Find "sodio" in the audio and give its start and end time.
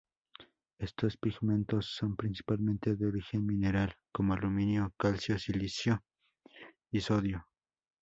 7.01-7.45